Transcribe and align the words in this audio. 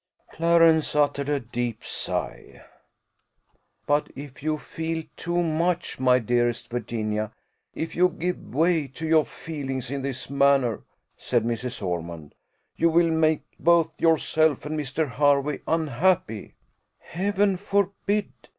Clarence 0.31 0.95
uttered 0.95 1.29
a 1.29 1.39
deep 1.39 1.83
sigh. 1.83 2.65
"But 3.85 4.09
if 4.15 4.41
you 4.41 4.57
feel 4.57 5.03
too 5.15 5.43
much, 5.43 5.99
my 5.99 6.17
dearest 6.17 6.71
Virginia, 6.71 7.31
if 7.75 7.95
you 7.95 8.09
give 8.09 8.51
way 8.55 8.87
to 8.87 9.05
your 9.05 9.25
feelings 9.25 9.91
in 9.91 10.01
this 10.01 10.27
manner," 10.27 10.81
said 11.17 11.45
Mrs. 11.45 11.83
Ormond, 11.83 12.33
"you 12.75 12.89
will 12.89 13.11
make 13.11 13.43
both 13.59 13.91
yourself 14.01 14.65
and 14.65 14.75
Mr. 14.75 15.07
Hervey 15.07 15.59
unhappy." 15.67 16.55
"Heaven 16.97 17.55
forbid! 17.57 18.31